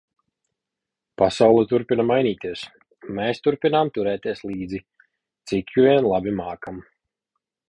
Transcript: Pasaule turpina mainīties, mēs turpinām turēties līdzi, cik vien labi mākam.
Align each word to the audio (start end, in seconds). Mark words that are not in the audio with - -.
Pasaule 1.21 1.65
turpina 1.73 2.05
mainīties, 2.13 2.63
mēs 3.19 3.43
turpinām 3.49 3.93
turēties 3.99 4.45
līdzi, 4.53 4.85
cik 5.53 5.75
vien 5.81 6.13
labi 6.15 6.39
mākam. 6.45 6.87